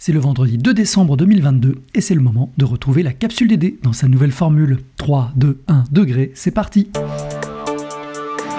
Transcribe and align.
C'est 0.00 0.12
le 0.12 0.20
vendredi 0.20 0.58
2 0.58 0.74
décembre 0.74 1.16
2022 1.16 1.82
et 1.92 2.00
c'est 2.00 2.14
le 2.14 2.20
moment 2.20 2.52
de 2.56 2.64
retrouver 2.64 3.02
la 3.02 3.12
capsule 3.12 3.48
DD 3.48 3.80
dans 3.82 3.92
sa 3.92 4.06
nouvelle 4.06 4.30
formule. 4.30 4.78
3, 4.96 5.32
2, 5.34 5.60
1 5.66 5.84
degré, 5.90 6.30
c'est 6.36 6.52
parti 6.52 6.88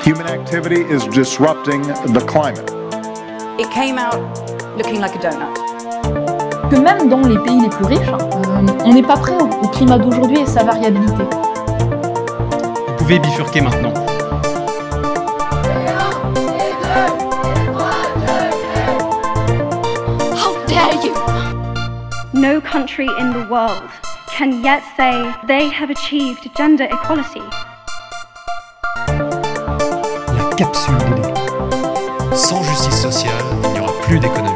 Human 0.06 0.28
activity 0.28 0.82
is 0.94 1.08
disrupting 1.10 1.82
the 2.14 2.26
climate. 2.26 2.70
It 3.58 3.70
came 3.70 3.98
out 3.98 4.20
looking 4.78 5.00
like 5.00 5.16
a 5.16 5.30
donut. 5.30 6.70
Que 6.70 6.76
même 6.76 7.08
dans 7.08 7.26
les 7.26 7.38
pays 7.38 7.62
les 7.62 7.70
plus 7.70 7.86
riches, 7.86 8.10
euh, 8.10 8.68
on 8.84 8.94
n'est 8.94 9.02
pas 9.02 9.18
prêt 9.18 9.38
au 9.40 9.68
climat 9.70 9.98
d'aujourd'hui 9.98 10.40
et 10.42 10.46
sa 10.46 10.66
variabilité. 10.66 11.24
Vous 12.88 12.96
pouvez 12.98 13.20
bifurquer 13.20 13.62
maintenant. 13.62 13.94
No 22.40 22.62
country 22.62 23.08
in 23.20 23.34
the 23.34 23.46
world 23.52 23.84
can 24.30 24.64
yet 24.64 24.82
say 24.96 25.12
they 25.46 25.70
have 25.70 25.90
achieved 25.90 26.50
gender 26.56 26.86
equality. 26.86 27.42
La 29.08 30.56
capsule. 30.56 30.96
Sans 32.34 32.64
justice 32.64 33.02
sociale, 33.02 33.34
il 33.66 33.74
n'y 33.74 33.80
aura 33.82 33.92
plus 34.04 34.20
d'économie. 34.20 34.50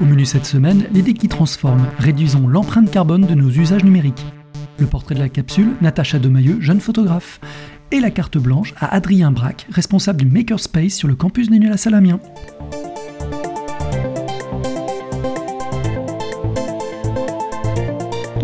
Au 0.00 0.04
menu 0.04 0.26
cette 0.26 0.46
semaine, 0.46 0.86
l'idée 0.90 1.14
qui 1.14 1.28
transforme, 1.28 1.86
réduisons 2.00 2.48
l'empreinte 2.48 2.90
carbone 2.90 3.24
de 3.24 3.34
nos 3.34 3.50
usages 3.50 3.84
numériques. 3.84 4.26
Le 4.78 4.86
portrait 4.86 5.14
de 5.14 5.20
la 5.20 5.28
capsule, 5.28 5.76
Natacha 5.80 6.18
Demailleux, 6.18 6.60
jeune 6.60 6.80
photographe. 6.80 7.38
Et 7.92 8.00
la 8.00 8.10
carte 8.10 8.36
blanche 8.36 8.74
à 8.80 8.92
Adrien 8.92 9.30
Braque, 9.30 9.66
responsable 9.70 10.18
du 10.18 10.26
Makerspace 10.26 10.94
sur 10.94 11.06
le 11.06 11.14
campus 11.14 11.50
de 11.50 11.68
la 11.68 11.76
Salamien. 11.76 12.18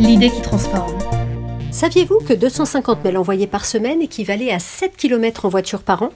L'idée 0.06 0.30
qui 0.30 0.40
transforme. 0.40 0.96
Saviez-vous 1.72 2.20
que 2.20 2.32
250 2.32 3.02
mails 3.02 3.18
envoyés 3.18 3.48
par 3.48 3.64
semaine 3.64 4.00
équivalaient 4.00 4.52
à 4.52 4.60
7 4.60 4.96
km 4.96 5.46
en 5.46 5.48
voiture 5.48 5.82
par 5.82 6.04
an? 6.04 6.10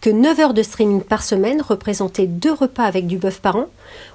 Que 0.00 0.08
9 0.08 0.40
heures 0.40 0.54
de 0.54 0.62
streaming 0.62 1.02
par 1.02 1.22
semaine 1.22 1.60
représentaient 1.60 2.28
2 2.28 2.50
repas 2.50 2.84
avec 2.84 3.06
du 3.06 3.18
bœuf 3.18 3.42
par 3.42 3.56
an, 3.56 3.66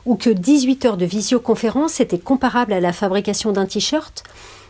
ou 0.07 0.15
que 0.15 0.31
18 0.31 0.85
heures 0.85 0.97
de 0.97 1.05
visioconférence 1.05 1.99
étaient 1.99 2.17
comparables 2.17 2.73
à 2.73 2.79
la 2.79 2.93
fabrication 2.93 3.51
d'un 3.51 3.67
t-shirt? 3.67 4.23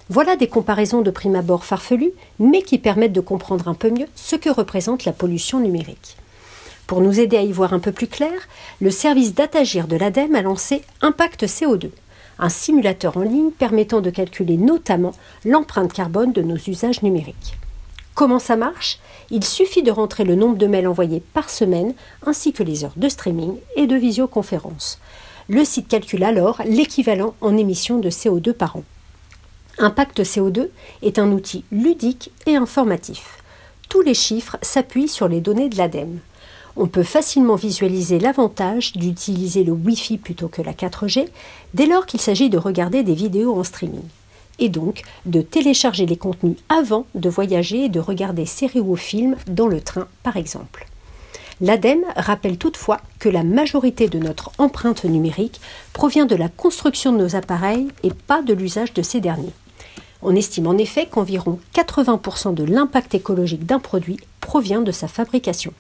Voilà 0.09 0.35
des 0.35 0.47
comparaisons 0.47 1.01
de 1.01 1.11
prime 1.11 1.37
abord 1.37 1.63
farfelues, 1.63 2.11
mais 2.37 2.61
qui 2.61 2.77
permettent 2.77 3.13
de 3.13 3.21
comprendre 3.21 3.69
un 3.69 3.73
peu 3.73 3.89
mieux 3.89 4.07
ce 4.15 4.35
que 4.35 4.49
représente 4.49 5.05
la 5.05 5.13
pollution 5.13 5.61
numérique. 5.61 6.17
Pour 6.87 6.99
nous 6.99 7.21
aider 7.21 7.37
à 7.37 7.41
y 7.41 7.53
voir 7.53 7.71
un 7.71 7.79
peu 7.79 7.93
plus 7.93 8.07
clair, 8.07 8.33
le 8.81 8.91
service 8.91 9.33
d'Atagir 9.33 9.87
de 9.87 9.95
l'ADEME 9.95 10.35
a 10.35 10.41
lancé 10.41 10.81
Impact 11.01 11.45
CO2, 11.45 11.91
un 12.41 12.49
simulateur 12.49 13.15
en 13.15 13.21
ligne 13.21 13.51
permettant 13.51 14.01
de 14.01 14.09
calculer 14.09 14.57
notamment 14.57 15.13
l'empreinte 15.45 15.93
carbone 15.93 16.33
de 16.33 16.41
nos 16.41 16.57
usages 16.57 17.03
numériques. 17.03 17.57
Comment 18.15 18.39
ça 18.39 18.57
marche? 18.57 18.99
Il 19.29 19.45
suffit 19.45 19.83
de 19.83 19.91
rentrer 19.91 20.25
le 20.25 20.35
nombre 20.35 20.57
de 20.57 20.67
mails 20.67 20.87
envoyés 20.87 21.23
par 21.33 21.49
semaine 21.49 21.93
ainsi 22.25 22.51
que 22.51 22.63
les 22.63 22.83
heures 22.83 22.93
de 22.97 23.07
streaming 23.07 23.55
et 23.77 23.87
de 23.87 23.95
visioconférence. 23.95 24.99
Le 25.47 25.63
site 25.63 25.87
calcule 25.87 26.23
alors 26.23 26.61
l'équivalent 26.65 27.35
en 27.41 27.55
émissions 27.55 27.99
de 27.99 28.09
CO2 28.09 28.53
par 28.53 28.75
an. 28.75 28.83
Impact 29.77 30.21
CO2 30.21 30.69
est 31.01 31.19
un 31.19 31.31
outil 31.31 31.63
ludique 31.71 32.31
et 32.45 32.55
informatif. 32.55 33.37
Tous 33.87 34.01
les 34.01 34.13
chiffres 34.13 34.57
s'appuient 34.61 35.07
sur 35.07 35.27
les 35.27 35.41
données 35.41 35.69
de 35.69 35.77
l'ADEME. 35.77 36.19
On 36.77 36.87
peut 36.87 37.03
facilement 37.03 37.55
visualiser 37.55 38.19
l'avantage 38.19 38.93
d'utiliser 38.93 39.63
le 39.63 39.73
Wi-Fi 39.73 40.17
plutôt 40.17 40.47
que 40.47 40.61
la 40.61 40.73
4G 40.73 41.27
dès 41.73 41.85
lors 41.85 42.05
qu'il 42.05 42.21
s'agit 42.21 42.49
de 42.49 42.57
regarder 42.57 43.03
des 43.03 43.13
vidéos 43.13 43.57
en 43.57 43.63
streaming 43.63 44.03
et 44.59 44.69
donc 44.69 45.01
de 45.25 45.41
télécharger 45.41 46.05
les 46.05 46.15
contenus 46.15 46.55
avant 46.69 47.05
de 47.15 47.29
voyager 47.29 47.85
et 47.85 47.89
de 47.89 47.99
regarder 47.99 48.45
séries 48.45 48.79
ou 48.79 48.95
films 48.95 49.35
dans 49.47 49.67
le 49.67 49.81
train 49.81 50.07
par 50.23 50.37
exemple. 50.37 50.87
L'ADEME 51.59 52.05
rappelle 52.15 52.57
toutefois 52.57 53.01
que 53.19 53.29
la 53.29 53.43
majorité 53.43 54.07
de 54.07 54.17
notre 54.17 54.51
empreinte 54.57 55.03
numérique 55.03 55.61
provient 55.93 56.25
de 56.25 56.35
la 56.35 56.49
construction 56.49 57.11
de 57.11 57.17
nos 57.17 57.35
appareils 57.35 57.87
et 58.03 58.11
pas 58.11 58.41
de 58.41 58.53
l'usage 58.53 58.93
de 58.93 59.01
ces 59.01 59.19
derniers. 59.19 59.53
On 60.23 60.35
estime 60.35 60.67
en 60.67 60.77
effet 60.77 61.07
qu'environ 61.07 61.59
80% 61.75 62.53
de 62.53 62.63
l'impact 62.63 63.13
écologique 63.13 63.65
d'un 63.65 63.79
produit 63.79 64.17
provient 64.39 64.81
de 64.81 64.91
sa 64.91 65.07
fabrication. 65.07 65.73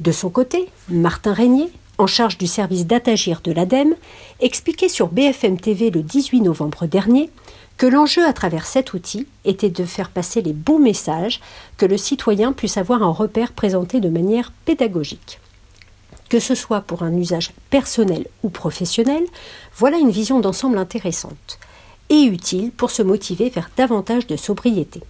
De 0.00 0.10
son 0.10 0.28
côté, 0.28 0.68
Martin 0.88 1.32
Régnier, 1.32 1.70
en 1.98 2.08
charge 2.08 2.36
du 2.36 2.48
service 2.48 2.86
d'Atagir 2.86 3.40
de 3.44 3.52
l'ADEME, 3.52 3.94
expliquait 4.40 4.88
sur 4.88 5.08
BFM 5.08 5.60
TV 5.60 5.90
le 5.90 6.02
18 6.02 6.40
novembre 6.40 6.86
dernier 6.86 7.30
que 7.76 7.86
l'enjeu 7.86 8.24
à 8.26 8.32
travers 8.32 8.66
cet 8.66 8.92
outil 8.92 9.26
était 9.44 9.70
de 9.70 9.84
faire 9.84 10.10
passer 10.10 10.42
les 10.42 10.52
bons 10.52 10.80
messages, 10.80 11.40
que 11.76 11.86
le 11.86 11.96
citoyen 11.96 12.52
puisse 12.52 12.76
avoir 12.76 13.02
un 13.02 13.10
repère 13.10 13.52
présenté 13.52 14.00
de 14.00 14.08
manière 14.08 14.52
pédagogique. 14.64 15.40
Que 16.28 16.40
ce 16.40 16.56
soit 16.56 16.80
pour 16.80 17.04
un 17.04 17.16
usage 17.16 17.52
personnel 17.70 18.26
ou 18.42 18.48
professionnel, 18.48 19.24
voilà 19.76 19.98
une 19.98 20.10
vision 20.10 20.40
d'ensemble 20.40 20.78
intéressante 20.78 21.58
et 22.10 22.22
utile 22.22 22.72
pour 22.72 22.90
se 22.90 23.02
motiver 23.02 23.48
vers 23.48 23.70
davantage 23.76 24.26
de 24.26 24.36
sobriété. 24.36 25.00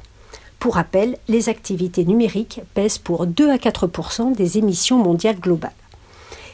Pour 0.65 0.77
rappel, 0.77 1.19
les 1.29 1.51
activités 1.51 2.07
numériques 2.07 2.63
pèsent 2.73 2.97
pour 2.97 3.27
2 3.27 3.51
à 3.51 3.57
4% 3.57 4.35
des 4.35 4.57
émissions 4.57 4.97
mondiales 4.97 5.39
globales. 5.39 5.75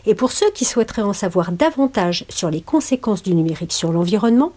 Et 0.04 0.16
pour 0.16 0.32
ceux 0.32 0.50
qui 0.50 0.64
souhaiteraient 0.64 1.02
en 1.02 1.12
savoir 1.12 1.52
davantage 1.52 2.24
sur 2.28 2.50
les 2.50 2.60
conséquences 2.60 3.22
du 3.22 3.36
numérique 3.36 3.72
sur 3.72 3.92
l'environnement, 3.92 4.50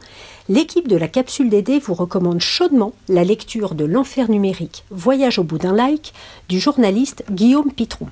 l'équipe 0.50 0.88
de 0.88 0.96
la 0.96 1.08
capsule 1.08 1.52
DD 1.52 1.78
vous 1.78 1.94
recommande 1.94 2.42
chaudement 2.42 2.94
la 3.10 3.24
lecture 3.24 3.76
de 3.76 3.86
L'enfer 3.86 4.32
numérique, 4.32 4.86
Voyage 4.90 5.38
au 5.38 5.44
bout 5.44 5.60
d'un 5.60 5.76
like 5.76 6.14
du 6.50 6.60
journaliste 6.60 7.24
Guillaume 7.30 7.72
Pitrou. 7.72 8.08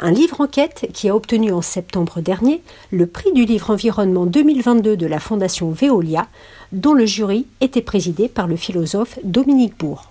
Un 0.00 0.10
livre 0.10 0.40
enquête 0.40 0.88
qui 0.92 1.08
a 1.08 1.14
obtenu 1.14 1.52
en 1.52 1.62
septembre 1.62 2.20
dernier 2.20 2.60
le 2.90 3.06
prix 3.06 3.32
du 3.32 3.44
livre 3.44 3.70
environnement 3.70 4.26
2022 4.26 4.96
de 4.96 5.06
la 5.06 5.20
Fondation 5.20 5.70
Veolia, 5.70 6.26
dont 6.72 6.94
le 6.94 7.06
jury 7.06 7.46
était 7.60 7.82
présidé 7.82 8.28
par 8.28 8.48
le 8.48 8.56
philosophe 8.56 9.20
Dominique 9.22 9.78
Bourg. 9.78 10.08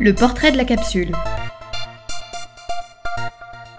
Le 0.00 0.14
portrait 0.14 0.52
de 0.52 0.56
la 0.56 0.64
capsule. 0.64 1.10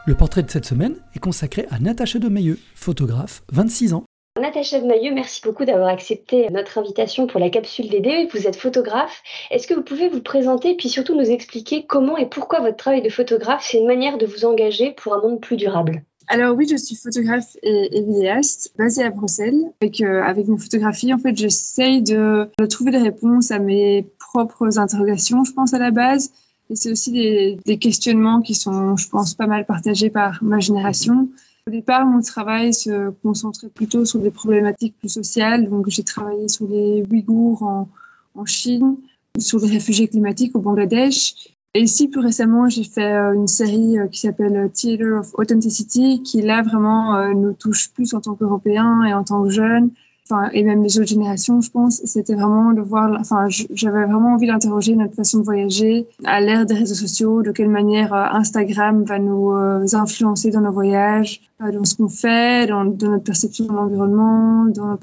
Le 0.06 0.16
portrait 0.16 0.44
de 0.44 0.50
cette 0.50 0.66
semaine 0.66 0.97
est 1.16 1.19
consacré 1.19 1.66
à 1.72 1.80
Natacha 1.80 2.19
Demeilleux, 2.19 2.59
photographe, 2.75 3.41
26 3.53 3.94
ans. 3.94 4.03
Natacha 4.38 4.81
Demeilleux, 4.81 5.13
merci 5.13 5.40
beaucoup 5.41 5.63
d'avoir 5.63 5.88
accepté 5.88 6.50
notre 6.50 6.78
invitation 6.78 7.25
pour 7.25 7.40
la 7.40 7.50
capsule 7.50 7.88
DD. 7.88 8.28
Vous 8.34 8.47
êtes 8.47 8.57
photographe. 8.57 9.24
Est-ce 9.50 9.66
que 9.66 9.74
vous 9.74 9.81
pouvez 9.81 10.09
vous 10.09 10.22
présenter 10.22 10.72
et 10.72 10.75
puis 10.75 10.90
surtout 10.90 11.16
nous 11.16 11.31
expliquer 11.31 11.85
comment 11.85 12.18
et 12.18 12.25
pourquoi 12.25 12.59
votre 12.59 12.75
travail 12.75 13.01
de 13.01 13.09
photographe, 13.09 13.66
c'est 13.66 13.78
une 13.78 13.88
manière 13.88 14.18
de 14.18 14.25
vous 14.25 14.44
engager 14.44 14.91
pour 14.91 15.13
un 15.13 15.22
monde 15.22 15.40
plus 15.40 15.56
durable? 15.56 16.03
Alors 16.32 16.56
oui, 16.56 16.68
je 16.70 16.78
suis 16.78 16.96
photographe 16.96 17.58
et, 17.64 18.02
vidéaste 18.02 18.72
basée 18.78 19.04
à 19.04 19.10
Bruxelles. 19.10 19.74
Avec, 19.82 20.00
euh, 20.02 20.22
avec 20.22 20.48
mes 20.48 20.60
photographies, 20.60 21.12
en 21.12 21.18
fait, 21.18 21.36
j'essaye 21.36 22.04
de, 22.04 22.48
de, 22.60 22.66
trouver 22.68 22.92
des 22.92 23.00
réponses 23.00 23.50
à 23.50 23.58
mes 23.58 24.06
propres 24.20 24.78
interrogations, 24.78 25.44
je 25.44 25.54
pense, 25.54 25.74
à 25.74 25.80
la 25.80 25.90
base. 25.90 26.32
Et 26.70 26.76
c'est 26.76 26.92
aussi 26.92 27.12
des, 27.12 27.58
des, 27.66 27.80
questionnements 27.80 28.42
qui 28.42 28.54
sont, 28.54 28.96
je 28.96 29.10
pense, 29.10 29.34
pas 29.34 29.48
mal 29.48 29.66
partagés 29.66 30.12
par 30.12 30.44
ma 30.44 30.60
génération. 30.60 31.30
Au 31.68 31.72
départ, 31.72 32.06
mon 32.06 32.22
travail 32.22 32.76
se 32.76 33.10
concentrait 33.24 33.70
plutôt 33.70 34.06
sur 34.06 34.20
des 34.20 34.32
problématiques 34.32 34.96
plus 35.00 35.10
sociales. 35.10 35.68
Donc, 35.68 35.90
j'ai 35.90 36.04
travaillé 36.04 36.48
sur 36.48 36.68
les 36.68 37.04
Ouïghours 37.10 37.64
en, 37.64 37.90
en 38.36 38.46
Chine, 38.46 38.98
sur 39.40 39.60
les 39.60 39.68
réfugiés 39.68 40.08
climatiques 40.08 40.56
au 40.56 40.60
Bangladesh. 40.60 41.34
Et 41.75 41.81
ici, 41.81 42.07
plus 42.07 42.22
récemment, 42.22 42.68
j'ai 42.68 42.84
fait 42.84 43.13
euh, 43.13 43.34
une 43.34 43.47
série 43.47 44.00
euh, 44.00 44.07
qui 44.07 44.22
s'appelle 44.22 44.72
Theater 44.74 45.19
of 45.19 45.36
Authenticity, 45.36 46.24
qui 46.24 46.42
là 46.42 46.63
vraiment 46.63 47.16
euh, 47.16 47.33
nous 47.33 47.54
touche 47.54 47.94
plus 47.94 48.16
en 48.16 48.21
tant 48.21 48.33
qu'Européens 48.33 49.04
et 49.04 49.13
en 49.13 49.24
tant 49.24 49.44
que 49.44 49.51
jeunes, 49.51 49.92
enfin, 50.24 50.50
et 50.51 50.63
même 50.63 50.81
les 50.81 50.98
autres 50.98 51.10
générations, 51.10 51.62
je 51.62 51.69
pense. 51.69 52.01
C'était 52.06 52.33
vraiment 52.33 52.74
de 52.74 52.81
voir, 52.81 53.16
enfin, 53.19 53.45
j'avais 53.50 54.06
vraiment 54.06 54.33
envie 54.33 54.48
d'interroger 54.48 54.95
notre 54.95 55.13
façon 55.13 55.42
de 55.42 55.44
voyager 55.44 56.07
à 56.24 56.42
l'ère 56.42 56.66
des 56.66 56.74
réseaux 56.74 56.95
sociaux, 56.95 57.44
de 57.44 57.51
quelle 57.51 57.69
manière 57.69 58.15
Instagram 58.15 59.04
va 59.04 59.19
nous 59.19 59.51
influencer 59.94 60.50
dans 60.50 60.62
nos 60.62 60.72
voyages, 60.72 61.42
dans 61.60 61.86
ce 61.86 61.95
qu'on 61.95 62.10
fait, 62.10 62.65
dans, 62.65 62.83
notre 62.83 63.24
perception 63.24 63.65
de 63.65 63.74
l'environnement, 63.74 64.65
dans, 64.65 64.98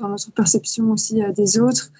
notre 0.00 0.32
perception 0.32 0.92
aussi 0.92 1.20
des 1.36 1.58
autres. 1.58 1.90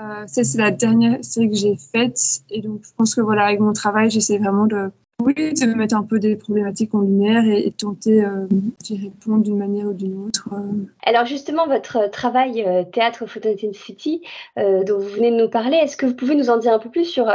Euh, 0.00 0.26
ça, 0.26 0.42
c'est 0.42 0.58
la 0.58 0.70
dernière 0.70 1.24
série 1.24 1.50
que 1.50 1.56
j'ai 1.56 1.76
faite. 1.76 2.18
Et 2.50 2.60
donc, 2.62 2.80
je 2.84 2.90
pense 2.96 3.14
que 3.14 3.20
voilà, 3.20 3.46
avec 3.46 3.60
mon 3.60 3.72
travail, 3.72 4.10
j'essaie 4.10 4.38
vraiment 4.38 4.66
de, 4.66 4.90
Oui, 5.22 5.34
de 5.34 5.74
mettre 5.74 5.96
un 5.96 6.02
peu 6.02 6.18
des 6.18 6.34
problématiques 6.34 6.94
en 6.94 7.00
lumière 7.00 7.44
et, 7.46 7.70
tenter 7.70 8.24
euh, 8.24 8.46
d'y 8.80 8.96
répondre 8.96 9.44
d'une 9.44 9.56
manière 9.58 9.86
ou 9.86 9.92
d'une 9.92 10.26
autre. 10.26 10.48
Euh. 10.52 10.86
Alors 11.04 11.26
justement, 11.26 11.68
votre 11.68 12.10
travail 12.10 12.64
euh, 12.66 12.82
Théâtre 12.82 13.26
Photo 13.26 13.48
City, 13.72 14.22
dont 14.56 14.98
vous 14.98 15.08
venez 15.08 15.30
de 15.30 15.36
nous 15.36 15.48
parler, 15.48 15.76
est-ce 15.76 15.96
que 15.96 16.06
vous 16.06 16.14
pouvez 16.14 16.34
nous 16.34 16.50
en 16.50 16.56
dire 16.56 16.72
un 16.72 16.80
peu 16.80 16.90
plus 16.90 17.04
sur 17.04 17.30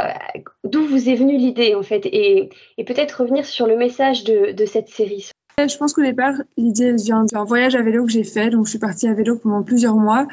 d'où 0.64 0.84
vous 0.86 1.08
est 1.08 1.14
venue 1.14 1.38
l'idée 1.38 1.74
en 1.74 1.82
fait 1.82 2.06
et, 2.06 2.50
peut-être 2.86 3.22
revenir 3.22 3.46
sur 3.46 3.66
le 3.66 3.76
message 3.76 4.24
de, 4.24 4.52
de 4.52 4.66
cette 4.66 4.88
série? 4.88 5.30
Je 5.58 5.76
pense 5.76 5.92
qu'au 5.92 6.02
départ, 6.02 6.34
l'idée 6.56 6.94
vient 6.94 7.24
d'un 7.24 7.44
voyage 7.44 7.74
à 7.74 7.82
vélo 7.82 8.06
que 8.06 8.10
j'ai 8.10 8.24
fait. 8.24 8.48
Donc, 8.48 8.64
je 8.64 8.70
suis 8.70 8.78
partie 8.78 9.06
à 9.08 9.12
vélo 9.12 9.36
pendant 9.36 9.62
plusieurs 9.62 9.96
mois 9.96 10.26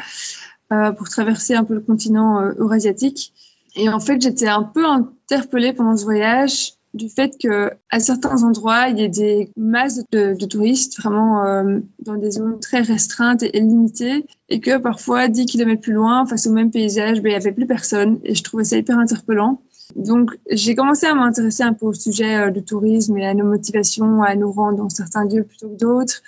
pour 0.69 1.09
traverser 1.09 1.55
un 1.55 1.63
peu 1.63 1.75
le 1.75 1.81
continent 1.81 2.41
eurasiatique. 2.57 3.33
Et 3.75 3.89
en 3.89 3.99
fait, 3.99 4.21
j'étais 4.21 4.47
un 4.47 4.63
peu 4.63 4.85
interpellée 4.85 5.71
pendant 5.71 5.95
ce 5.95 6.03
voyage 6.03 6.77
du 6.93 7.09
fait 7.09 7.37
que 7.39 7.71
à 7.89 7.99
certains 7.99 8.43
endroits, 8.43 8.89
il 8.89 8.99
y 8.99 9.03
a 9.03 9.07
des 9.07 9.51
masses 9.55 10.01
de, 10.11 10.33
touristes 10.45 10.99
vraiment 10.99 11.45
euh, 11.45 11.79
dans 11.99 12.15
des 12.15 12.31
zones 12.31 12.59
très 12.59 12.81
restreintes 12.81 13.43
et, 13.43 13.59
limitées, 13.59 14.25
et 14.49 14.59
que 14.59 14.77
parfois 14.77 15.27
10 15.27 15.45
km 15.45 15.81
plus 15.81 15.93
loin, 15.93 16.25
face 16.25 16.47
au 16.47 16.51
même 16.51 16.71
paysage, 16.71 17.21
ben, 17.21 17.29
il 17.29 17.31
n'y 17.31 17.35
avait 17.35 17.51
plus 17.51 17.67
personne, 17.67 18.19
et 18.23 18.35
je 18.35 18.43
trouvais 18.43 18.63
ça 18.63 18.77
hyper 18.77 18.97
interpellant. 18.97 19.61
Donc, 19.95 20.31
j'ai 20.49 20.75
commencé 20.75 21.05
à 21.05 21.15
m'intéresser 21.15 21.63
un 21.63 21.73
peu 21.73 21.85
au 21.85 21.93
sujet 21.93 22.35
euh, 22.35 22.51
du 22.51 22.63
tourisme 22.63 23.17
et 23.17 23.25
à 23.25 23.33
nos 23.33 23.45
motivations 23.45 24.23
à 24.23 24.35
nous 24.35 24.51
rendre 24.51 24.77
dans 24.77 24.89
certains 24.89 25.25
lieux 25.25 25.43
plutôt 25.43 25.69
que 25.69 25.77
d'autres. 25.77 26.21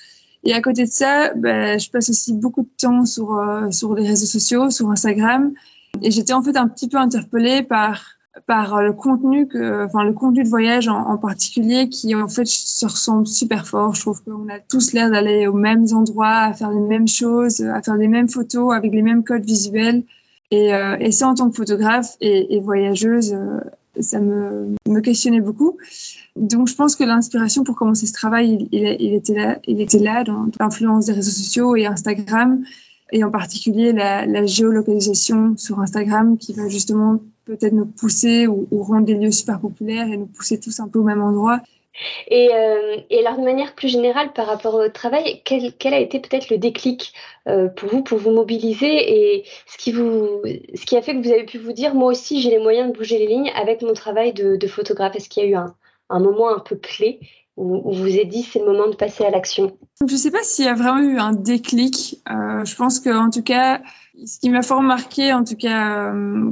Et 0.43 0.53
à 0.53 0.61
côté 0.61 0.85
de 0.85 0.91
ça, 0.91 1.33
ben, 1.33 1.79
je 1.79 1.89
passe 1.89 2.09
aussi 2.09 2.33
beaucoup 2.33 2.61
de 2.61 2.69
temps 2.79 3.05
sur, 3.05 3.35
euh, 3.35 3.71
sur 3.71 3.93
les 3.93 4.07
réseaux 4.07 4.25
sociaux, 4.25 4.69
sur 4.69 4.89
Instagram. 4.89 5.53
Et 6.01 6.11
j'étais 6.11 6.33
en 6.33 6.41
fait 6.41 6.55
un 6.55 6.67
petit 6.67 6.87
peu 6.87 6.97
interpellée 6.97 7.63
par 7.63 8.19
par 8.45 8.81
le 8.81 8.93
contenu 8.93 9.47
que, 9.47 9.85
enfin 9.85 10.03
le 10.03 10.13
contenu 10.13 10.43
de 10.43 10.49
voyage 10.49 10.87
en, 10.87 11.17
particulier 11.17 11.89
qui 11.89 12.15
en 12.15 12.27
fait 12.27 12.47
se 12.47 12.85
ressemble 12.85 13.27
super 13.27 13.67
fort. 13.67 13.95
Je 13.95 14.01
trouve 14.01 14.23
qu'on 14.23 14.47
a 14.49 14.59
tous 14.59 14.93
l'air 14.93 15.09
d'aller 15.09 15.47
aux 15.47 15.53
mêmes 15.53 15.85
endroits, 15.93 16.37
à 16.37 16.53
faire 16.53 16.71
les 16.71 16.79
mêmes 16.79 17.07
choses, 17.07 17.61
à 17.61 17.81
faire 17.81 17.95
les 17.95 18.07
mêmes 18.07 18.29
photos 18.29 18.73
avec 18.73 18.93
les 18.93 19.01
mêmes 19.01 19.23
codes 19.23 19.45
visuels. 19.45 20.03
Et, 20.51 20.73
euh, 20.73 20.97
et 20.99 21.11
ça, 21.11 21.27
en 21.27 21.35
tant 21.35 21.49
que 21.49 21.55
photographe 21.55 22.15
et, 22.21 22.55
et 22.55 22.59
voyageuse, 22.59 23.33
euh, 23.33 23.59
ça 23.99 24.19
me, 24.19 24.75
questionnait 25.01 25.41
beaucoup. 25.41 25.77
Donc, 26.35 26.67
je 26.67 26.75
pense 26.75 26.95
que 26.95 27.03
l'inspiration 27.03 27.63
pour 27.63 27.75
commencer 27.75 28.05
ce 28.05 28.13
travail, 28.13 28.67
il, 28.71 29.13
était 29.13 29.99
là, 29.99 30.23
dans 30.23 30.47
l'influence 30.59 31.05
des 31.05 31.13
réseaux 31.13 31.31
sociaux 31.31 31.75
et 31.75 31.85
Instagram, 31.85 32.63
et 33.11 33.23
en 33.23 33.31
particulier 33.31 33.91
la 33.91 34.45
géolocalisation 34.45 35.57
sur 35.57 35.79
Instagram 35.79 36.37
qui 36.37 36.53
va 36.53 36.67
justement 36.67 37.19
peut-être 37.49 37.73
nous 37.73 37.85
pousser 37.85 38.47
ou, 38.47 38.67
rendre 38.83 39.05
des 39.05 39.15
lieux 39.15 39.31
super 39.31 39.59
populaires 39.59 40.07
et 40.07 40.17
nous 40.17 40.27
pousser 40.27 40.59
tous 40.59 40.79
un 40.79 40.87
peu 40.87 40.99
au 40.99 41.03
même 41.03 41.21
endroit. 41.21 41.61
Et, 42.27 42.49
euh, 42.53 42.97
et 43.09 43.19
alors 43.19 43.37
de 43.37 43.43
manière 43.43 43.75
plus 43.75 43.89
générale 43.89 44.33
par 44.33 44.47
rapport 44.47 44.75
au 44.75 44.89
travail, 44.89 45.41
quel, 45.43 45.73
quel 45.73 45.93
a 45.93 45.99
été 45.99 46.19
peut-être 46.19 46.49
le 46.49 46.57
déclic 46.57 47.13
euh, 47.47 47.67
pour 47.67 47.89
vous, 47.89 48.03
pour 48.03 48.17
vous 48.17 48.31
mobiliser 48.31 49.37
et 49.37 49.45
ce 49.65 49.77
qui, 49.77 49.91
vous, 49.91 50.41
ce 50.75 50.85
qui 50.85 50.97
a 50.97 51.01
fait 51.01 51.13
que 51.13 51.21
vous 51.21 51.31
avez 51.31 51.45
pu 51.45 51.57
vous 51.57 51.73
dire, 51.73 51.95
moi 51.95 52.09
aussi 52.09 52.41
j'ai 52.41 52.49
les 52.49 52.59
moyens 52.59 52.91
de 52.91 52.97
bouger 52.97 53.17
les 53.17 53.27
lignes 53.27 53.51
avec 53.55 53.81
mon 53.81 53.93
travail 53.93 54.33
de, 54.33 54.55
de 54.55 54.67
photographe? 54.67 55.15
Est-ce 55.15 55.29
qu'il 55.29 55.43
y 55.43 55.45
a 55.47 55.49
eu 55.49 55.55
un, 55.55 55.75
un 56.09 56.19
moment 56.19 56.49
un 56.49 56.59
peu 56.59 56.75
clé 56.75 57.19
où, 57.59 57.81
vous 57.83 58.03
vous 58.03 58.17
êtes 58.17 58.29
dit 58.29 58.43
c'est 58.43 58.59
le 58.59 58.65
moment 58.65 58.87
de 58.87 58.95
passer 58.95 59.25
à 59.25 59.29
l'action 59.29 59.77
Je 59.99 60.13
ne 60.13 60.17
sais 60.17 60.31
pas 60.31 60.41
s'il 60.43 60.65
y 60.65 60.67
a 60.69 60.73
vraiment 60.73 61.01
eu 61.01 61.17
un 61.17 61.33
déclic. 61.33 62.21
Euh, 62.29 62.63
je 62.63 62.75
pense 62.75 62.99
qu'en 62.99 63.29
tout 63.29 63.43
cas, 63.43 63.81
ce 64.25 64.39
qui 64.39 64.49
m'a 64.49 64.61
fort 64.61 64.81
marqué, 64.81 65.33
en 65.33 65.43
tout 65.43 65.55
cas, 65.55 66.13
euh, 66.13 66.51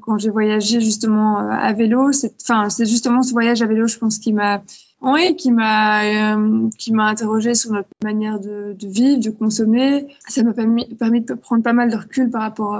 quand, 0.00 0.18
j'ai 0.18 0.30
voyagé 0.30 0.80
justement 0.80 1.40
euh, 1.40 1.50
à 1.50 1.72
vélo, 1.72 2.12
c'est, 2.12 2.32
justement 2.86 3.22
ce 3.22 3.32
voyage 3.32 3.62
à 3.62 3.66
vélo, 3.66 3.88
je 3.88 3.98
pense, 3.98 4.18
qui 4.18 4.32
m'a, 4.32 4.62
qui 5.36 5.50
m'a, 5.50 6.36
qui 6.78 6.92
m'a 6.92 7.06
interrogé 7.06 7.54
sur 7.54 7.72
notre 7.72 7.88
manière 8.04 8.38
de, 8.38 8.76
vivre, 8.80 9.20
de 9.20 9.30
consommer. 9.30 10.06
Ça 10.28 10.44
m'a 10.44 10.52
permis 10.52 10.86
de 10.86 11.34
prendre 11.34 11.64
pas 11.64 11.72
mal 11.72 11.90
de 11.90 11.96
recul 11.96 12.30
par 12.30 12.42
rapport 12.42 12.74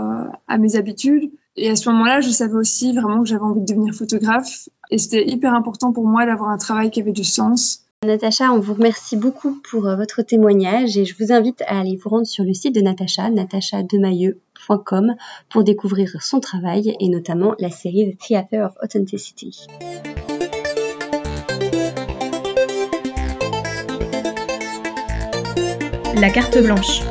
à 0.47 0.59
mes 0.59 0.77
habitudes. 0.77 1.31
Et 1.61 1.69
à 1.71 1.77
ce 1.77 1.89
moment-là, 1.91 2.21
je 2.21 2.31
savais 2.31 2.55
aussi 2.55 2.93
vraiment 2.93 3.23
que 3.23 3.29
j'avais 3.29 3.43
envie 3.43 3.61
de 3.61 3.67
devenir 3.67 3.93
photographe. 3.93 4.69
Et 4.93 4.99
c'était 4.99 5.29
hyper 5.29 5.55
important 5.55 5.93
pour 5.93 6.07
moi 6.07 6.25
d'avoir 6.25 6.51
un 6.51 6.57
travail 6.57 6.91
qui 6.91 7.01
avait 7.01 7.13
du 7.13 7.25
sens 7.25 7.85
Natacha, 8.07 8.53
on 8.53 8.61
vous 8.61 8.75
remercie 8.75 9.17
beaucoup 9.17 9.61
pour 9.69 9.89
euh, 9.89 9.97
votre 9.97 10.23
témoignage 10.23 10.97
et 10.97 11.05
je 11.05 11.17
vous 11.19 11.33
invite 11.33 11.63
à 11.63 11.81
aller 11.81 11.97
vous 11.97 12.11
rendre 12.11 12.27
sur 12.27 12.45
le 12.45 12.55
site 12.55 12.73
de 12.77 12.81
Natacha, 12.81 13.29
natachademailleux.com, 13.29 15.17
pour 15.49 15.65
découvrir 15.65 16.23
son 16.23 16.39
travail 16.39 16.95
et 17.01 17.09
notamment 17.09 17.57
la 17.59 17.71
série 17.71 18.15
The 18.15 18.19
Theater 18.21 18.67
of 18.67 18.77
Authenticity. 18.81 19.67
La 26.21 26.31
carte 26.31 26.63
blanche 26.63 27.03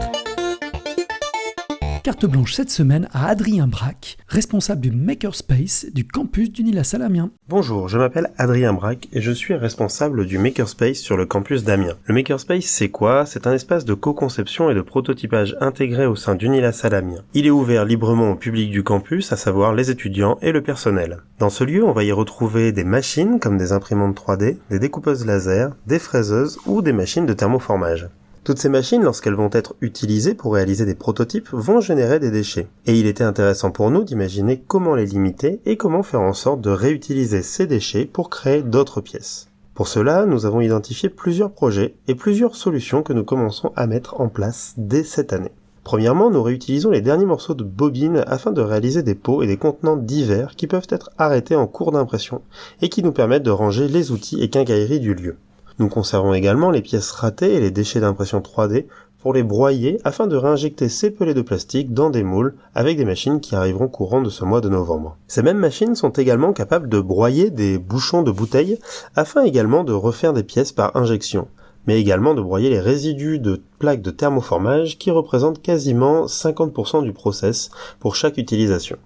carte 2.07 2.25
blanche 2.25 2.53
cette 2.53 2.69
semaine 2.69 3.09
à 3.11 3.27
Adrien 3.27 3.67
Braque, 3.67 4.15
responsable 4.29 4.79
du 4.79 4.91
Makerspace 4.91 5.87
du 5.93 6.07
campus 6.07 6.49
du 6.49 6.63
Nila 6.63 6.85
Salamien. 6.85 7.31
Bonjour, 7.49 7.89
je 7.89 7.97
m'appelle 7.97 8.31
Adrien 8.37 8.71
Braque 8.71 9.09
et 9.11 9.19
je 9.19 9.33
suis 9.33 9.53
responsable 9.53 10.25
du 10.25 10.37
Makerspace 10.37 10.99
sur 10.99 11.17
le 11.17 11.25
campus 11.25 11.65
d'Amiens. 11.65 11.97
Le 12.05 12.13
Makerspace, 12.13 12.63
c'est 12.63 12.87
quoi? 12.87 13.25
C'est 13.25 13.45
un 13.45 13.51
espace 13.51 13.83
de 13.83 13.93
co-conception 13.93 14.69
et 14.69 14.73
de 14.73 14.79
prototypage 14.79 15.57
intégré 15.59 16.05
au 16.05 16.15
sein 16.15 16.35
du 16.35 16.47
Nila 16.47 16.71
Salamien. 16.71 17.23
Il 17.33 17.45
est 17.45 17.49
ouvert 17.49 17.83
librement 17.83 18.31
au 18.31 18.35
public 18.35 18.71
du 18.71 18.83
campus, 18.83 19.33
à 19.33 19.35
savoir 19.35 19.73
les 19.73 19.91
étudiants 19.91 20.37
et 20.41 20.53
le 20.53 20.63
personnel. 20.63 21.17
Dans 21.39 21.49
ce 21.49 21.65
lieu, 21.65 21.83
on 21.83 21.91
va 21.91 22.05
y 22.05 22.13
retrouver 22.13 22.71
des 22.71 22.85
machines 22.85 23.41
comme 23.41 23.57
des 23.57 23.73
imprimantes 23.73 24.17
3D, 24.17 24.55
des 24.69 24.79
découpeuses 24.79 25.25
laser, 25.25 25.75
des 25.87 25.99
fraiseuses 25.99 26.57
ou 26.67 26.81
des 26.81 26.93
machines 26.93 27.25
de 27.25 27.33
thermoformage. 27.33 28.07
Toutes 28.47 28.59
ces 28.59 28.69
machines, 28.69 29.03
lorsqu'elles 29.03 29.33
vont 29.33 29.49
être 29.51 29.75
utilisées 29.81 30.33
pour 30.33 30.53
réaliser 30.53 30.85
des 30.85 30.95
prototypes, 30.95 31.49
vont 31.51 31.81
générer 31.81 32.17
des 32.17 32.31
déchets. 32.31 32.69
Et 32.85 32.97
il 32.97 33.05
était 33.05 33.25
intéressant 33.25 33.71
pour 33.71 33.91
nous 33.91 34.05
d'imaginer 34.05 34.63
comment 34.65 34.95
les 34.95 35.05
limiter 35.05 35.59
et 35.65 35.75
comment 35.75 36.01
faire 36.01 36.21
en 36.21 36.31
sorte 36.31 36.61
de 36.61 36.69
réutiliser 36.69 37.41
ces 37.41 37.67
déchets 37.67 38.05
pour 38.05 38.29
créer 38.29 38.61
d'autres 38.63 39.01
pièces. 39.01 39.49
Pour 39.73 39.89
cela, 39.89 40.25
nous 40.25 40.45
avons 40.45 40.61
identifié 40.61 41.09
plusieurs 41.09 41.51
projets 41.51 41.95
et 42.07 42.15
plusieurs 42.15 42.55
solutions 42.55 43.03
que 43.03 43.11
nous 43.11 43.25
commençons 43.25 43.73
à 43.75 43.85
mettre 43.85 44.21
en 44.21 44.29
place 44.29 44.75
dès 44.77 45.03
cette 45.03 45.33
année. 45.33 45.51
Premièrement, 45.83 46.31
nous 46.31 46.41
réutilisons 46.41 46.91
les 46.91 47.01
derniers 47.01 47.25
morceaux 47.25 47.53
de 47.53 47.65
bobines 47.65 48.23
afin 48.27 48.53
de 48.53 48.61
réaliser 48.61 49.03
des 49.03 49.15
pots 49.15 49.43
et 49.43 49.47
des 49.47 49.57
contenants 49.57 49.97
divers 49.97 50.55
qui 50.55 50.67
peuvent 50.67 50.87
être 50.87 51.09
arrêtés 51.17 51.57
en 51.57 51.67
cours 51.67 51.91
d'impression 51.91 52.41
et 52.81 52.87
qui 52.87 53.03
nous 53.03 53.11
permettent 53.11 53.43
de 53.43 53.51
ranger 53.51 53.89
les 53.89 54.11
outils 54.11 54.41
et 54.41 54.49
quincailleries 54.49 55.01
du 55.01 55.15
lieu. 55.15 55.35
Nous 55.79 55.89
conservons 55.89 56.33
également 56.33 56.71
les 56.71 56.81
pièces 56.81 57.11
ratées 57.11 57.53
et 57.53 57.59
les 57.59 57.71
déchets 57.71 57.99
d'impression 57.99 58.39
3D 58.39 58.85
pour 59.19 59.33
les 59.33 59.43
broyer 59.43 59.99
afin 60.03 60.27
de 60.27 60.35
réinjecter 60.35 60.89
ces 60.89 61.11
pelets 61.11 61.33
de 61.33 61.41
plastique 61.41 61.93
dans 61.93 62.09
des 62.09 62.23
moules 62.23 62.55
avec 62.73 62.97
des 62.97 63.05
machines 63.05 63.39
qui 63.41 63.55
arriveront 63.55 63.87
courant 63.87 64.21
de 64.21 64.29
ce 64.29 64.43
mois 64.43 64.61
de 64.61 64.69
novembre. 64.69 65.17
Ces 65.27 65.43
mêmes 65.43 65.57
machines 65.57 65.95
sont 65.95 66.09
également 66.09 66.53
capables 66.53 66.89
de 66.89 66.99
broyer 66.99 67.49
des 67.49 67.77
bouchons 67.77 68.23
de 68.23 68.31
bouteilles 68.31 68.79
afin 69.15 69.43
également 69.43 69.83
de 69.83 69.93
refaire 69.93 70.33
des 70.33 70.43
pièces 70.43 70.71
par 70.71 70.95
injection 70.95 71.47
mais 71.87 71.99
également 71.99 72.33
de 72.33 72.41
broyer 72.41 72.69
les 72.69 72.81
résidus 72.81 73.39
de 73.39 73.61
plaques 73.79 74.01
de 74.01 74.11
thermoformage 74.11 74.97
qui 74.97 75.09
représentent 75.09 75.61
quasiment 75.61 76.25
50% 76.25 77.01
du 77.03 77.13
process 77.13 77.71
pour 77.99 78.15
chaque 78.15 78.37
utilisation. 78.37 78.97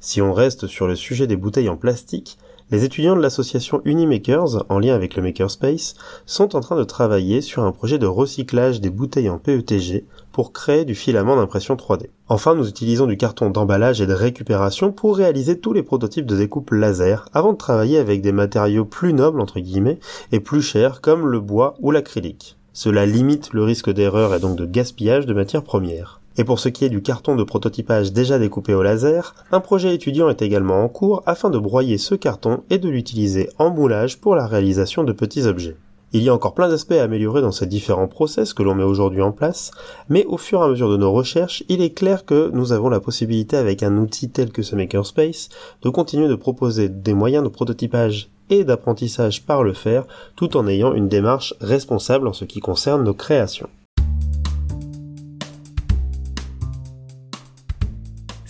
Si 0.00 0.20
on 0.20 0.32
reste 0.32 0.66
sur 0.66 0.88
le 0.88 0.96
sujet 0.96 1.28
des 1.28 1.36
bouteilles 1.36 1.68
en 1.68 1.76
plastique, 1.76 2.36
les 2.70 2.84
étudiants 2.84 3.16
de 3.16 3.20
l'association 3.20 3.82
Unimakers, 3.84 4.64
en 4.68 4.78
lien 4.78 4.94
avec 4.94 5.16
le 5.16 5.22
Makerspace, 5.22 5.94
sont 6.24 6.54
en 6.54 6.60
train 6.60 6.76
de 6.76 6.84
travailler 6.84 7.40
sur 7.40 7.64
un 7.64 7.72
projet 7.72 7.98
de 7.98 8.06
recyclage 8.06 8.80
des 8.80 8.90
bouteilles 8.90 9.28
en 9.28 9.38
PETG 9.38 10.04
pour 10.32 10.52
créer 10.52 10.84
du 10.84 10.94
filament 10.94 11.36
d'impression 11.36 11.74
3D. 11.74 12.06
Enfin, 12.28 12.54
nous 12.54 12.68
utilisons 12.68 13.06
du 13.06 13.16
carton 13.16 13.50
d'emballage 13.50 14.00
et 14.00 14.06
de 14.06 14.14
récupération 14.14 14.92
pour 14.92 15.16
réaliser 15.16 15.58
tous 15.58 15.72
les 15.72 15.82
prototypes 15.82 16.26
de 16.26 16.36
découpe 16.36 16.70
laser 16.70 17.28
avant 17.32 17.52
de 17.52 17.58
travailler 17.58 17.98
avec 17.98 18.22
des 18.22 18.32
matériaux 18.32 18.84
plus 18.84 19.12
nobles 19.12 19.40
entre 19.40 19.58
guillemets 19.58 19.98
et 20.30 20.40
plus 20.40 20.62
chers 20.62 21.00
comme 21.00 21.26
le 21.26 21.40
bois 21.40 21.74
ou 21.80 21.90
l'acrylique. 21.90 22.56
Cela 22.72 23.04
limite 23.04 23.52
le 23.52 23.64
risque 23.64 23.90
d'erreur 23.90 24.32
et 24.32 24.38
donc 24.38 24.56
de 24.56 24.64
gaspillage 24.64 25.26
de 25.26 25.34
matières 25.34 25.64
premières. 25.64 26.19
Et 26.40 26.44
pour 26.44 26.58
ce 26.58 26.70
qui 26.70 26.86
est 26.86 26.88
du 26.88 27.02
carton 27.02 27.36
de 27.36 27.44
prototypage 27.44 28.14
déjà 28.14 28.38
découpé 28.38 28.72
au 28.72 28.82
laser, 28.82 29.34
un 29.52 29.60
projet 29.60 29.94
étudiant 29.94 30.30
est 30.30 30.40
également 30.40 30.82
en 30.82 30.88
cours 30.88 31.22
afin 31.26 31.50
de 31.50 31.58
broyer 31.58 31.98
ce 31.98 32.14
carton 32.14 32.62
et 32.70 32.78
de 32.78 32.88
l'utiliser 32.88 33.50
en 33.58 33.68
moulage 33.68 34.22
pour 34.22 34.34
la 34.34 34.46
réalisation 34.46 35.04
de 35.04 35.12
petits 35.12 35.42
objets. 35.42 35.76
Il 36.14 36.22
y 36.22 36.30
a 36.30 36.34
encore 36.34 36.54
plein 36.54 36.70
d'aspects 36.70 36.92
à 36.92 37.02
améliorer 37.02 37.42
dans 37.42 37.52
ces 37.52 37.66
différents 37.66 38.08
process 38.08 38.54
que 38.54 38.62
l'on 38.62 38.74
met 38.74 38.84
aujourd'hui 38.84 39.20
en 39.20 39.32
place, 39.32 39.70
mais 40.08 40.24
au 40.24 40.38
fur 40.38 40.62
et 40.62 40.64
à 40.64 40.68
mesure 40.68 40.88
de 40.88 40.96
nos 40.96 41.12
recherches, 41.12 41.62
il 41.68 41.82
est 41.82 41.92
clair 41.92 42.24
que 42.24 42.50
nous 42.54 42.72
avons 42.72 42.88
la 42.88 43.00
possibilité 43.00 43.58
avec 43.58 43.82
un 43.82 43.98
outil 43.98 44.30
tel 44.30 44.50
que 44.50 44.62
ce 44.62 44.74
Makerspace 44.74 45.50
de 45.82 45.90
continuer 45.90 46.26
de 46.26 46.36
proposer 46.36 46.88
des 46.88 47.12
moyens 47.12 47.44
de 47.44 47.50
prototypage 47.50 48.30
et 48.48 48.64
d'apprentissage 48.64 49.44
par 49.44 49.62
le 49.62 49.74
faire 49.74 50.06
tout 50.36 50.56
en 50.56 50.66
ayant 50.66 50.94
une 50.94 51.08
démarche 51.08 51.52
responsable 51.60 52.28
en 52.28 52.32
ce 52.32 52.46
qui 52.46 52.60
concerne 52.60 53.04
nos 53.04 53.12
créations. 53.12 53.68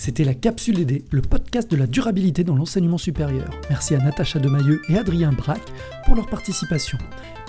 C'était 0.00 0.24
la 0.24 0.32
Capsule 0.32 0.76
DD, 0.76 1.04
le 1.10 1.20
podcast 1.20 1.70
de 1.70 1.76
la 1.76 1.86
durabilité 1.86 2.42
dans 2.42 2.56
l'enseignement 2.56 2.96
supérieur. 2.96 3.50
Merci 3.68 3.94
à 3.94 3.98
Natacha 3.98 4.38
Demayeux 4.38 4.80
et 4.88 4.96
Adrien 4.96 5.30
Braque 5.30 5.70
pour 6.06 6.16
leur 6.16 6.26
participation. 6.26 6.96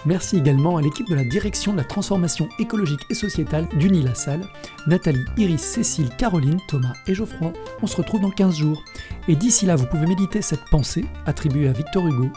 Merci 0.05 0.35
également 0.35 0.75
à 0.75 0.81
l'équipe 0.81 1.07
de 1.07 1.15
la 1.15 1.23
direction 1.23 1.71
de 1.71 1.77
la 1.77 1.85
transformation 1.85 2.49
écologique 2.59 3.05
et 3.09 3.13
sociétale 3.13 3.69
d'Uni-la-Salle, 3.79 4.41
Nathalie, 4.85 5.23
Iris, 5.37 5.61
Cécile, 5.61 6.09
Caroline, 6.17 6.59
Thomas 6.67 6.91
et 7.07 7.13
Geoffroy. 7.13 7.53
On 7.81 7.87
se 7.87 7.95
retrouve 7.95 8.19
dans 8.19 8.31
15 8.31 8.57
jours. 8.57 8.83
Et 9.29 9.37
d'ici 9.37 9.65
là, 9.65 9.77
vous 9.77 9.87
pouvez 9.87 10.05
méditer 10.05 10.41
cette 10.41 10.65
pensée 10.71 11.05
attribuée 11.25 11.69
à 11.69 11.71
Victor 11.71 12.05
Hugo. 12.05 12.27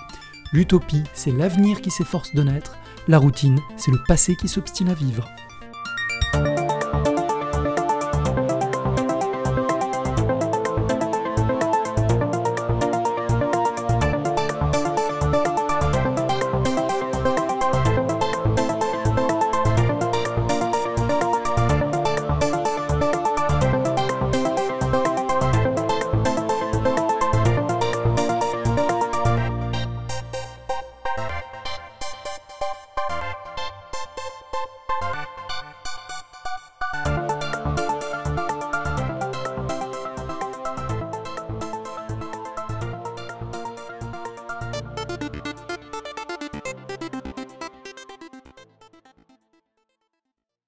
L'utopie, 0.53 1.03
c'est 1.13 1.33
l'avenir 1.33 1.81
qui 1.81 1.91
s'efforce 1.91 2.33
de 2.37 2.45
naître. 2.45 2.77
La 3.09 3.19
routine, 3.19 3.59
c'est 3.77 3.91
le 3.91 3.99
passé 4.07 4.37
qui 4.37 4.47
s'obstine 4.47 4.91
à 4.91 4.95
vivre. 4.95 5.29